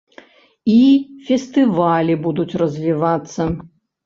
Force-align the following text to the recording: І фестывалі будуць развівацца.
І 0.75 0.77
фестывалі 1.27 2.17
будуць 2.25 2.57
развівацца. 2.63 3.41